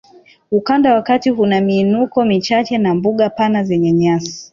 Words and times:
Ukanda 0.51 0.93
wa 0.95 1.01
kati 1.01 1.31
una 1.31 1.61
miinuko 1.61 2.25
michache 2.25 2.77
na 2.77 2.95
mbuga 2.95 3.29
pana 3.29 3.63
zenye 3.63 3.91
nyasi 3.91 4.49